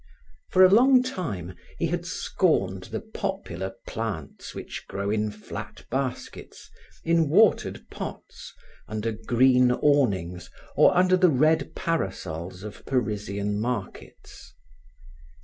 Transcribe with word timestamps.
For 0.49 0.65
a 0.65 0.69
long 0.73 1.03
time 1.03 1.53
he 1.77 1.85
had 1.85 2.07
scorned 2.07 2.85
the 2.85 3.01
popular 3.01 3.75
plants 3.85 4.55
which 4.55 4.87
grow 4.87 5.11
in 5.11 5.29
flat 5.29 5.85
baskets, 5.91 6.71
in 7.03 7.29
watered 7.29 7.87
pots, 7.91 8.51
under 8.87 9.11
green 9.11 9.71
awnings 9.71 10.49
or 10.75 10.97
under 10.97 11.17
the 11.17 11.29
red 11.29 11.75
parasols 11.75 12.63
of 12.63 12.83
Parisian 12.87 13.59
markets. 13.61 14.51